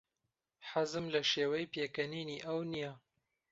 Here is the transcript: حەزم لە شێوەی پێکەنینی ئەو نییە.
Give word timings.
حەزم 0.69 1.05
لە 1.13 1.21
شێوەی 1.31 1.69
پێکەنینی 1.73 2.43
ئەو 2.45 2.59
نییە. 2.71 2.93